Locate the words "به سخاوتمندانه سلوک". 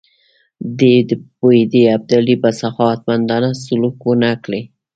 2.41-3.97